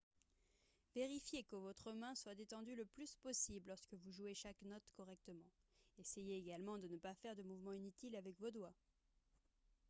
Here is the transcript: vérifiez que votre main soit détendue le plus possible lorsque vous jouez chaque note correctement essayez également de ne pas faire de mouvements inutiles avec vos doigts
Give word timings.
vérifiez 0.95 1.43
que 1.43 1.55
votre 1.55 1.91
main 1.91 2.15
soit 2.15 2.33
détendue 2.33 2.73
le 2.73 2.85
plus 2.87 3.13
possible 3.17 3.67
lorsque 3.69 3.93
vous 3.93 4.11
jouez 4.11 4.33
chaque 4.33 4.63
note 4.63 4.89
correctement 4.97 5.51
essayez 5.99 6.39
également 6.39 6.79
de 6.79 6.87
ne 6.87 6.97
pas 6.97 7.13
faire 7.13 7.35
de 7.35 7.43
mouvements 7.43 7.73
inutiles 7.73 8.15
avec 8.15 8.35
vos 8.39 8.49
doigts 8.49 8.73